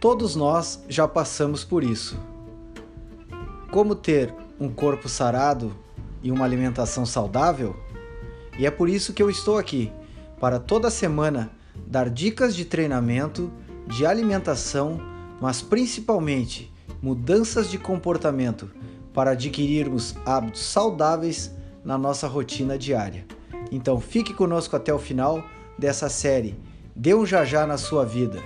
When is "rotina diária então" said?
22.26-24.00